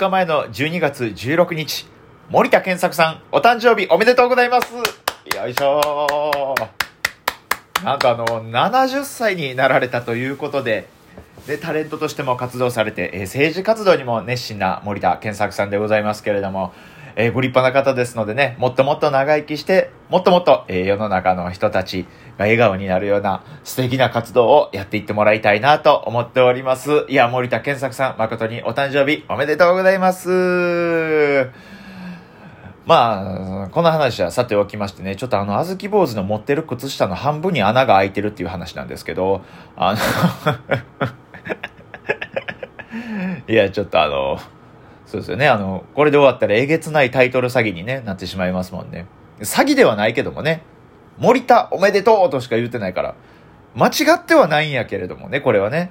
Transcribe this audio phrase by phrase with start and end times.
[0.00, 1.86] 日前の12月16日、
[2.30, 4.72] 森田健作さん、お誕生日おめでとうございます。
[4.72, 6.54] よいしょ。
[7.84, 10.88] なんとあの、70歳になられたということで、
[11.46, 16.72] で、タレントとしても活動されて、えー政治活動にも熱心な森田健作さんでございますけれども、
[17.16, 22.08] えーご立派な方ですのでね、もっともっと長生きして、もっともっと、えー世の中の人たちが
[22.40, 27.06] 笑顔になるような素敵な活動をやっていってもらいたいなと思っております。
[27.08, 31.50] いや、森田健作さん、誠にお誕生日おめでとうございます。
[32.86, 39.42] まあ、この話はさておきましてね、ちょっとあの、あずき坊主の持ってる靴下の半分に穴が開いてるっていう話なんですけど、
[39.76, 39.98] あの、
[43.46, 44.40] いや、ちょっとあの、
[45.06, 49.06] そうですよね、あの、これで終わったらえげつないタイトル詐欺に、ね、なってしまいますもんね。
[49.40, 50.62] 詐欺ではないけどもね、
[51.18, 53.14] 森田おめでとうとしか言ってないから、
[53.74, 55.90] 間違ってはないんやけれどもね、これはね。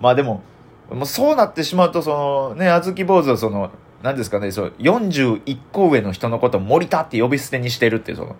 [0.00, 0.42] まあでも、
[0.90, 3.70] もうそうなってしまうと、そのね、あずき坊主はその、
[4.02, 8.36] 何ですかね、そう、41個上の人のことを森田って呼び捨てにしてるっていう、その、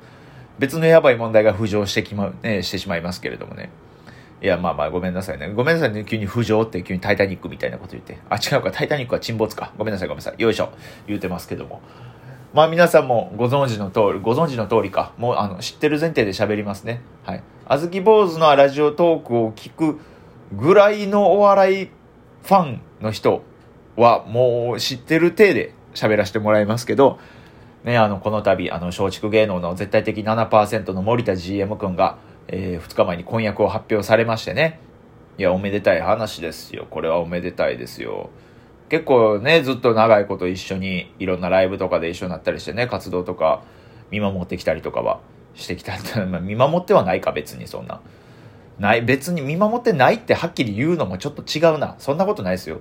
[0.59, 3.71] 別のやばい問題が浮上してきま、ね、してしまいますけれどもね。
[4.43, 5.53] いや、まあまあ、ごめんなさいね。
[5.55, 6.05] ごめんなさいね。
[6.05, 8.19] 急に浮上って急にタイタニックみたいなこと言って。
[8.29, 8.73] あ、違うか。
[8.73, 9.73] タイタニックは沈没か。
[9.79, 10.43] ごめんなさい、ごめんなさい。
[10.43, 10.71] よいしょ。
[11.07, 11.81] 言うてますけども。
[12.55, 15.13] まあ皆さんもご存知の通り、ご存知の通りか。
[15.17, 17.01] もう、あの、知ってる前提で喋りますね。
[17.25, 17.43] はい。
[17.65, 19.99] あずき坊主のラジオトークを聞く
[20.53, 23.43] ぐらいのお笑いファンの人
[23.97, 27.19] はもう知ってる体で喋らせてもらいますけど、
[27.85, 34.79] ね、あの、この度、あの、松竹芸能の絶対的7%の森田 GM 君が、え2日前に婚約を発表されましてね。
[35.39, 36.87] いや、おめでたい話ですよ。
[36.91, 38.31] これはおめでたいですよ。
[38.93, 43.63] 結構ね、ずっと長いこと一緒に、いろんなライブとかで一緒になったりしてね、活動とか
[44.11, 45.21] 見守ってきたりとかは
[45.55, 45.95] してきた。
[46.27, 48.03] まあ見守ってはないか、別にそんな。
[48.79, 51.95] ない、別に見守ってないってはっきり言うのもちょっと違うな。
[51.97, 52.81] そんなことないですよ。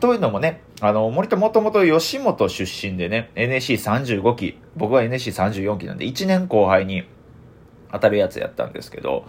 [0.00, 7.04] というのもね、あの、森田もともと吉本出身でね、NSC35 期、僕は NSC34 期なんで、1年後輩に
[7.92, 9.26] 当たるやつやったんですけど、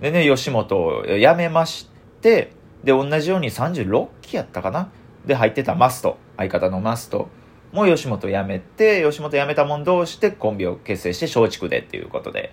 [0.00, 1.90] でね、吉本を辞めまし
[2.22, 2.52] て、
[2.84, 4.92] で、同じように36期やったかな
[5.26, 7.28] で、入ってたマスト、相方のマスト
[7.72, 12.52] も吉本辞めて、吉本辞めたもん同士でコンビを結成して松竹でっていうことで、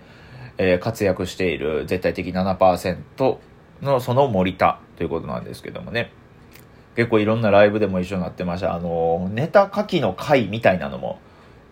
[0.58, 3.38] えー活躍している絶対的7%
[3.82, 6.12] のその森田ということなんですけどもね。
[6.96, 8.76] 結構いろんなライブでも一緒になってました。
[8.76, 11.20] あの、ネタ書きの会みたいなのも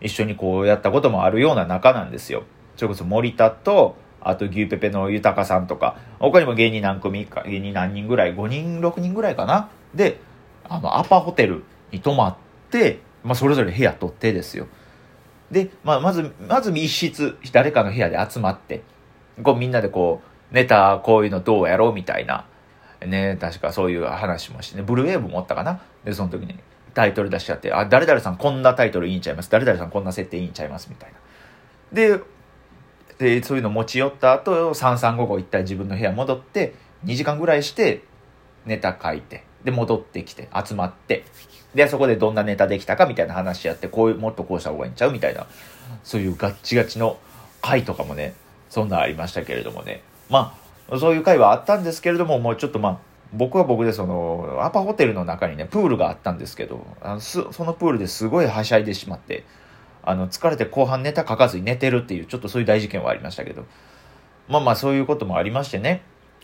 [0.01, 2.43] 一緒にこうやったこともあるような仲なんですよ。
[2.75, 9.69] それこそ森田と、あと牛ペペの豊さんとか、他にも芸人何組か、芸人何人ぐらい、5人、6人ぐらいかな？
[9.93, 10.19] で、
[10.71, 12.37] あの、アパホテルに泊まっ
[12.69, 14.67] て、まあ、それぞれ部屋取ってですよ。
[15.51, 18.81] で、まあ、まず、まず密室、誰かの部屋で集まって、
[19.43, 20.21] こうみんなでこ
[20.51, 22.45] う、ネタこういうのどうやろうみたいな、
[23.05, 25.81] ね、確かそういう話もしてね、ブルーウェーブ持ったかな。
[26.05, 26.55] で、その時に
[26.93, 29.51] タイトル出しちゃって、あ、誰々さんこんなタイトルいいんちゃいます？
[29.51, 30.87] 誰々さんこんな設定いいんちゃいます？
[30.89, 31.17] みたいな。
[31.91, 32.19] で、
[33.17, 38.03] で、そういうの持ち寄った後、3355一体自分の部屋戻って、2時間ぐらいして、
[38.65, 41.23] ネタ書いて、で、戻ってきて、集まって、
[41.75, 45.47] で、そこでどんなネタできたかみたいな話やって、こういう、もっとこうした方がいいんちゃうみたいな、
[46.03, 47.17] そういうガッチガチの
[47.61, 48.33] 回とかもね、
[48.69, 50.01] そんなんありましたけれどもね。
[50.29, 50.57] ま
[50.89, 52.97] あ、そういう回はあったんですけれども、もうちょっとまあ、
[53.33, 59.45] 僕は僕でその、アパホテルの中にね、プールがあったんですけど、あのそのプールですごいはしゃいでしまって、
[60.03, 63.65] あの、疲れて後半ネタ書かずに寝てるっていう、ちょっとそういう大事件はありましたけど、
[64.49, 66.01] まあまあそういうこともありましてね、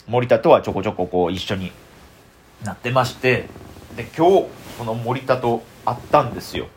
[0.08, 1.72] 森田とはちょこちょここう一緒に
[2.64, 3.48] なってまして、
[3.96, 4.48] で、今日、
[4.78, 6.68] この森田と会ったんですよ。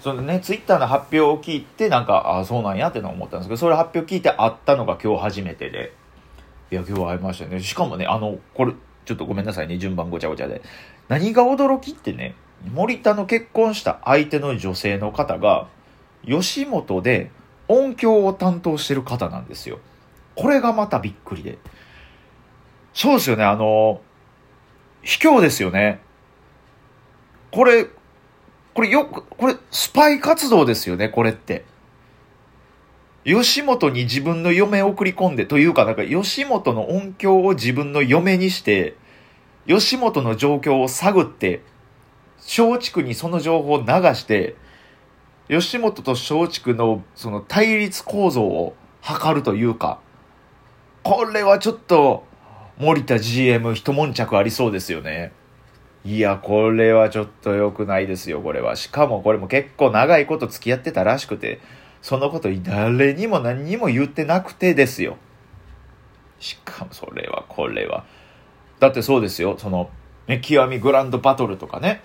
[0.00, 5.92] そのね、ツイッターの発表を聞いて、なんか、ああ、そうなんやってのは思ったんですけど、それ発表聞いて会ったのが今日初めてで、
[6.70, 7.60] いや、今日会いましたね。
[7.60, 8.72] しかもね、あの、これ、
[9.04, 10.62] ちょっとごめんなさいね、順番ごちゃごちゃで。
[11.08, 12.34] 何が驚きってね、
[12.72, 15.66] 森田の結婚した相手の女性の方が、
[16.26, 17.30] 吉本で
[17.68, 19.78] 音響を担当してる方なんですよ。
[20.34, 21.58] これがまたびっくりで。
[22.92, 24.00] そうですよね、あの、
[25.02, 26.00] 卑怯ですよね。
[27.50, 27.86] これ、
[28.74, 31.64] これよく、これスパイ活動ですよね、これって。
[33.24, 38.96] 吉本に自分の嫁を送り込んで、というか、なんか吉本の音響を自分の嫁にして、
[39.66, 41.62] 吉本の状況を探って、
[42.38, 44.56] 松竹にその情報を流して、
[45.48, 49.98] 吉本と松竹のその対立構造を図るというか、
[51.02, 52.24] これはちょっと
[52.78, 55.32] 森田 GM 一悶着ありそうですよね。
[56.04, 58.76] いや、これはちょっと良くないですよ、これは。
[58.76, 61.60] しかもこれも結構長いこと付き合ってたらしくて、
[62.02, 65.16] そのこと誰にも何にも言ってなくてですよ。
[66.38, 68.04] しかもそれは、これは。
[68.78, 69.90] だってそうですよ、その、
[70.28, 72.02] ね、極みグランドバトルとかね。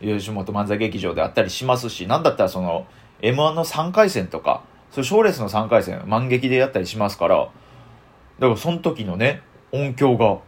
[0.00, 2.86] 吉本漫才劇場であったりしますし、なんだったらその、
[3.20, 10.38] M1 の3回戦とか、それ賞レースの3回戦、満劇でやったりしますから、だからその時のね、音響が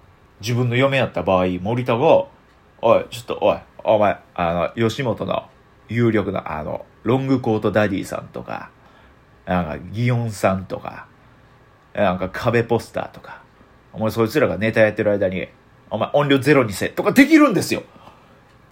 [0.41, 2.27] 自分の嫁やった場合、森田が、
[2.83, 5.49] おい、ちょっと、おい、お前、あの、吉本の
[5.89, 8.71] 有力な、あの、ロングコートダディさんとか、
[9.47, 11.07] なんか、ギオンさんとか、
[11.95, 13.43] なんか壁ポスターとか、
[13.93, 15.49] お前そいつらがネタやってる間に、
[15.91, 17.83] お前音量ゼロにせ、とかできるんですよ。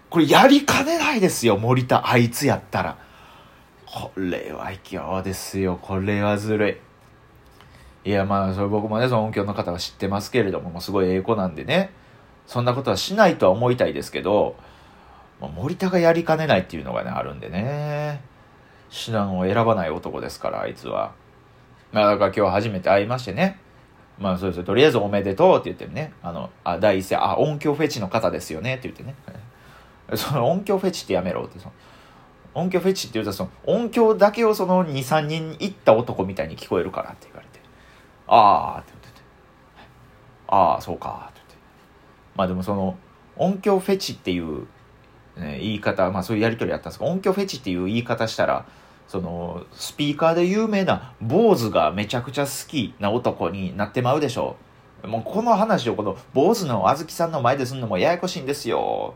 [0.09, 2.97] これやりかねないですよ、森田、あいつやったら。
[3.85, 6.88] これは卑怯ですよ、これはずるい。
[8.05, 11.91] いや、まあ、それ僕もね、その音響の方は知ってますけれども、もうすごいええ子なんでね、
[12.47, 14.55] そんなことはしないとは思いたいですけど、
[15.41, 18.21] まあ、森田がやりかねないっていうのがね、あるんでね。
[18.89, 21.13] 手段を選ばない男ですから、あいつは。
[21.91, 23.59] まあ、だから今日初めて会いましてね。
[24.19, 26.13] まあ、そうですとりあえずおめでとうって言ってね。
[26.21, 29.15] あの、あ、第一声、あ、音響フェチの方ですよねって言ってね。
[30.15, 31.59] その音響フェチってやめろって。
[31.59, 31.73] その
[32.53, 37.58] 音響フェチって言うと、その音響だけをその2、3人行った男みたいに聞こえるからって言われて。
[38.29, 39.25] ああって言ってて。
[40.47, 41.55] ああ、そうかって言って。
[42.35, 42.97] まあでもその
[43.35, 44.67] 音響フェチっていう、
[45.35, 48.65] ね、言い方、まあそういうやりとりあったんですけど、音響フェチっていう言い方したら、
[49.07, 54.55] そのスピーカーで有名な坊主がめちゃくちゃ好きな男になってまうでしょ
[55.03, 55.07] う。
[55.07, 59.15] もうこの話をこの坊主のあずきさんの前ですんのもややこしいんですよ。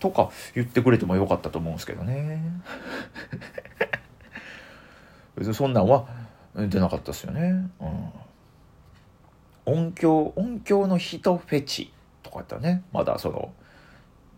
[0.00, 2.42] とか言ってくれてもよかったと思うんですけどね。
[5.36, 6.06] 別にそんなんは
[6.56, 7.70] 出なかったですよね。
[7.80, 8.10] うん。
[9.66, 11.92] 音響、音響の人フェチ
[12.22, 13.52] とかやったらね、まだその、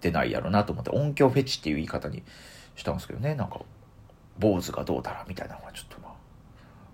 [0.01, 2.23] 出ないやろなと思って、音響フェチっていう言い方に
[2.75, 3.61] したんですけどね、なんか、
[4.39, 6.13] 坊主がどうだらみたいなのがちょっとまあ、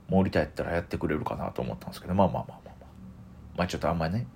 [0.09, 2.89] 森田やったらやってくれるかなと思ったんですけど、まあまあまあまあまあ。
[3.59, 4.27] まあちょっとあんまりね、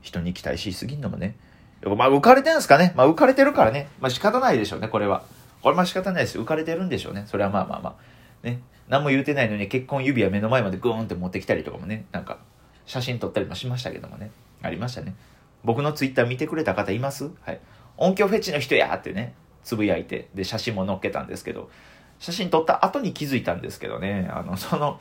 [0.00, 1.36] 人に期待しすぎんのもね、
[1.84, 2.92] まあ浮かれてるんですかね。
[2.96, 3.88] まあ浮かれてるからね。
[4.00, 5.22] まあ仕方ないでしょうね、これは。
[5.62, 6.38] これまあ仕方ないです。
[6.38, 7.24] 浮かれてるんでしょうね。
[7.26, 8.46] それはまあまあまあ。
[8.46, 8.60] ね。
[8.88, 12.38] 何も言うてないのに結婚指輪目の前までグーンって持ってきたりとかもね、なんか
[12.86, 14.30] 写真撮ったりもしましたけどもね。
[14.62, 15.14] ありましたね。
[15.62, 17.30] 僕のツイッター見てくれた方います？
[17.42, 17.60] はい。
[17.96, 21.70] 音響フェチの人やってね、つぶやいて、で、写真も載っけたんですけど、
[22.18, 25.00] 写真撮った後に気づいたんですけどね、あの、 その、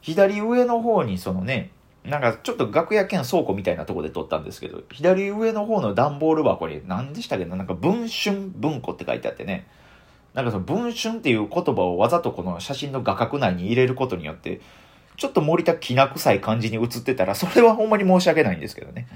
[0.00, 1.70] 左上の方にそのね、
[2.04, 9.66] なんかちょっと楽屋兼倉庫みたいなとこで撮ったんですけど、左上の方の段ボール箱に何でしたっけななんか文春文庫って書いてあってね、
[10.34, 14.60] なんかその文春っていう言葉をわざとこの写真の画角内に入れることによって、
[15.16, 19.08] ちょっと森田きな臭い感じに映ってたら、それはほんまに申し訳ないんですけどね。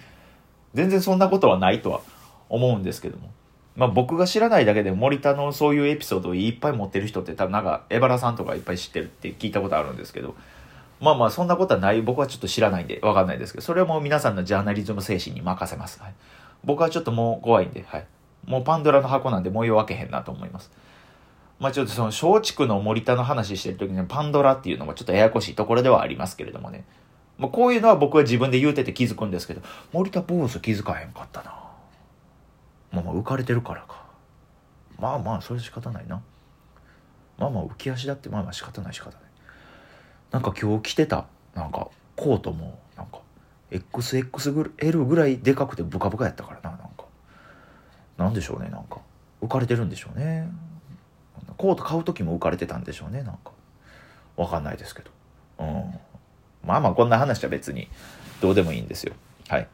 [0.75, 2.01] 全然そんなことはないとは
[2.49, 3.31] 思うんですけども。
[3.77, 10.35] まあ僕が知らないだけで森田のそういうエピソードをいっぱい持ってる人って多分なんか、エバラさんとかいっぱい知ってるって聞いたことあるんですけど、
[11.01, 12.01] まあまあそんなことはない。
[12.01, 16.15] 僕はちょっと知らないんでわかんないですけどそれはもう皆さんのジャーナリズム精神に任せます、はい、
[16.65, 18.07] 僕はちょっともう怖いんで、はい、
[18.45, 20.71] もうパンドラの箱なんで模様分けへんなと思います。
[21.63, 26.85] まあちょっとその松竹の森田の話してる時にパンドラっていうのもちょっとややこしいところではありますけれどもね。
[27.39, 29.63] まあ、こういうのは僕は自分で言うてて気づくんですけど
[29.93, 31.55] 森田坊主気づかへんかったな。
[32.91, 34.05] まあまあ浮かれてるからか。
[34.99, 36.21] まあまあそれ仕方ないな。
[37.39, 39.21] まあまあ浮き足だってまあまあ仕方ない仕方ない。
[40.33, 43.21] なんか今日着てたなんかコートもなんか
[43.71, 47.05] XXL ぐらいでかくてブカブカやったからななんか。
[48.19, 48.99] なんでしょうねなんか。
[49.41, 50.49] 浮かれてるんでしょうね。
[51.63, 53.53] コート買う時も浮かれてたんでしょうねなんか。
[54.37, 55.11] わかんないですけど。
[55.61, 55.95] うん。
[56.67, 57.87] まあまあこんな話は別に
[58.41, 59.15] どうでもいいんですよ。
[59.49, 59.69] はい。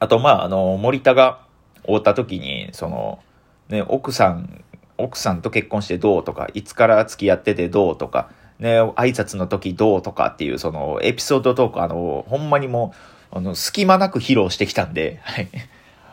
[0.00, 1.42] あとまああの森田が
[1.86, 3.20] 会った時にその
[3.68, 4.64] ね奥さん
[4.98, 12.92] 奥さんと結婚してどうとかいつから付き合っててどうとかね、挨拶の時どうとかっていう、その、エピソードトーク、あの、ほんまにも
[13.32, 15.48] う、あの、隙間なく披露してきたんで、はい。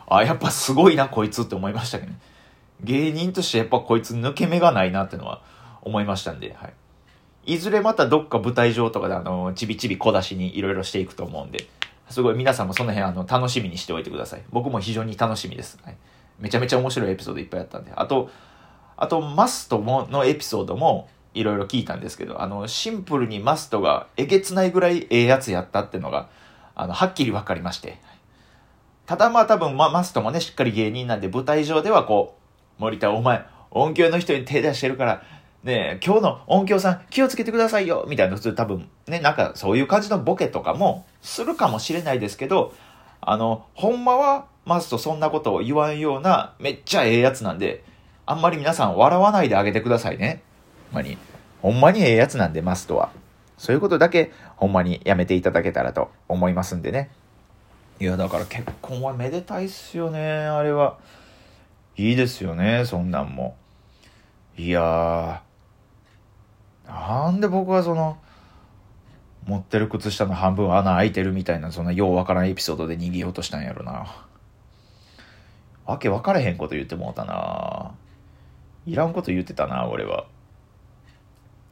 [0.08, 2.18] あ、やっぱすごいな、こいつって思いましたけど、ね、
[2.82, 5.42] 芸人としてやっぱこいつ抜け目がないなってのは
[5.82, 7.54] 思いましたんで、はい。
[7.54, 11.66] いずれまたどっか舞台上とかであの、ちびちび小出しにいろいろしていくと思うんで、
[12.10, 14.42] すごい皆さんもその辺あの、楽しみにしておいてください。
[14.50, 15.78] 僕も非常に楽しみです。
[15.84, 15.96] はい。
[16.38, 17.92] めちゃめちゃ面白いエピソードいっぱいあったんで。
[17.94, 18.30] あと、
[18.96, 26.28] あと、マストものエピソードも、いろいろ聞いたんですけど、あの、シンプルにマストがえげつないぐらいええやつやったってのが、
[26.74, 27.98] あの、はっきり分かりまして。
[29.06, 32.37] ただまあ多分、まあ、マストもね、しっかり芸人なんで、舞台上ではこう、
[32.78, 35.22] 森田お前、音響の人に手出してるから、
[35.64, 42.72] ね今日の音響さん気をつけてくださいよみたいな普通多分、ね、なんかそういう感じのボケとかもするかもしれないですけど、
[43.20, 47.82] あの、ほんまはマストそんなことを言わんようなめっちゃええやつなんで、
[48.26, 50.42] あんまり皆さん笑わないであげてくださいね。
[50.92, 51.18] ほんまに。
[51.62, 53.10] ほんまにええやつなんで、マストは。
[53.56, 57.10] そういうことだけ、ほんまにやめていただけたらと思いますんでね。
[57.98, 60.98] いや、だから結婚はめでたいっすよね、あれは。
[61.98, 63.56] いいですよね、そんなんも。
[64.56, 68.18] いやー、なんで僕はその、
[69.46, 74.06] 持ってる靴下の半分穴開いてるみたいな、そんなようわからんエピソードで逃げようとしたんやろな。
[75.86, 77.92] わけ分からへんこと言ってもうたな。
[78.86, 80.26] いらんこと言ってたな、俺は。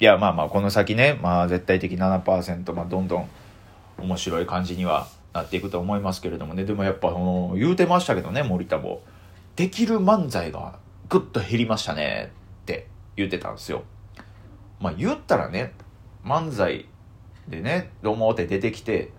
[0.00, 3.28] いや、まあまあ、この先ね、まあ、絶対的7%、まあ、どんどん
[3.98, 6.64] 面白い感じにはなっていくと思いますけれどもね。
[6.64, 7.12] でもやっぱ、
[7.54, 9.02] 言うてましたけどね、森田も。
[9.56, 12.32] できる漫才がぐっと減りましたね
[12.62, 13.84] って言ってたんですよ。
[14.80, 15.72] まあ、言ったらね、
[16.22, 16.86] 漫才
[17.48, 19.12] でね、どうもって出てきて、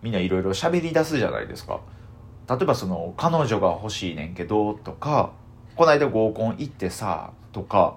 [0.00, 1.80] みんないろいろ喋り出すじゃないですか。
[2.48, 5.32] 例えばその、彼女が欲しいねんけど、とか、
[5.74, 7.96] こないだ合コン行ってさ、とか、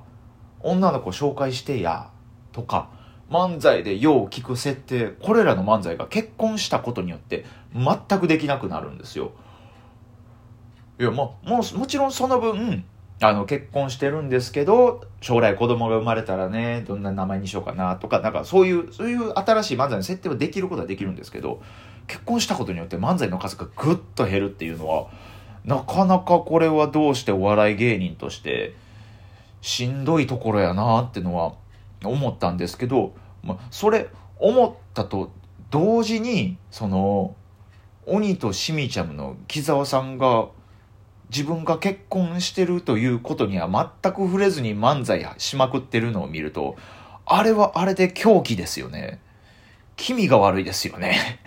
[0.62, 2.10] 女の子紹介してや、
[2.52, 2.90] とか、
[3.30, 9.32] 漫才でよう聞く設定、これらの漫才が結婚したことによって全くできなくなるんですよ。
[11.04, 12.86] いや、もう、も、もちろんその分、
[13.22, 21.62] あの、結婚してるんですけど、将来子供が生まれたらね、どんな名前にしようかなとか、なんかそういう、そういう新しい漫才の設定はできることはできるんですけど、
[22.08, 25.08] 結婚したことによって漫才の数がぐっと減るっていうのは、
[25.66, 28.76] なかなかこれはどうしてお笑い芸人として
[29.62, 31.54] しんどいところやなってのは
[32.04, 35.32] 思ったんですけど、まあ、それ思ったと
[35.72, 37.36] 同時にその
[38.06, 40.50] 鬼としみちゃむの木澤さんが
[41.34, 46.76] 自分が結婚してるということには全く触れずに漫才しまくってるのを見ると
[47.26, 49.20] あれはあれで狂気ですよね
[49.96, 51.42] 気味が悪いですよね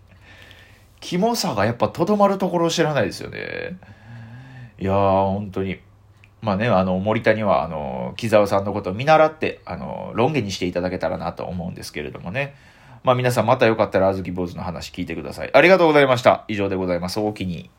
[1.00, 3.76] キモさがやっぱとどまるところを知らないですよね
[4.78, 5.78] いやー本当に
[6.42, 12.54] まあね、あの、森田には、あの、木沢さんのことを見習って、あの、論議にしていただけたらなと思うんですけれどもね。
[13.02, 15.50] まあ皆さんまたよかったらあずき坊主の話聞いてください。
[15.52, 16.44] ありがとうございました。
[16.48, 17.18] 以上でございます。
[17.18, 17.70] おおきに。